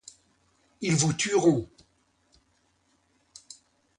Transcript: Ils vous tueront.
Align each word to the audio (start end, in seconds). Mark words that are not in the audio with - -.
Ils 0.81 0.95
vous 0.97 1.13
tueront. 1.13 1.69